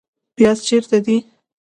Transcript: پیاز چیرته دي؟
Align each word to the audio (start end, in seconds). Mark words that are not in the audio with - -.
پیاز 0.35 0.57
چیرته 0.67 0.97
دي؟ 1.05 1.17